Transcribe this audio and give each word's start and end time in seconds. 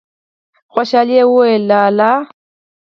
خوشالی 0.73 1.15
يې 1.19 1.23
وويل: 1.27 1.63
لا 1.69 1.81
لا! 1.97 2.11